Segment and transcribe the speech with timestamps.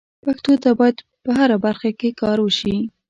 [0.23, 2.75] پښتو ته باید په هره برخه کې کار وشي.